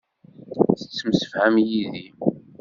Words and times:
Tettemsefham 0.79 1.55
yid-i. 1.69 2.05